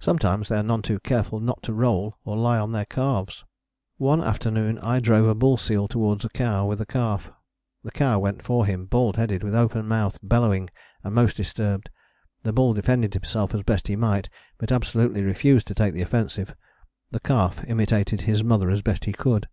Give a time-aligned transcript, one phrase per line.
[0.00, 3.44] Sometimes they are none too careful not to roll or lie on their calves.
[3.96, 7.30] One afternoon I drove a bull seal towards a cow with a calf.
[7.84, 10.70] The cow went for him bald headed, with open mouth, bellowing
[11.04, 11.90] and most disturbed.
[12.42, 14.28] The bull defended himself as best he might
[14.58, 16.56] but absolutely refused to take the offensive.
[17.12, 19.46] The calf imitated his mother as best he could.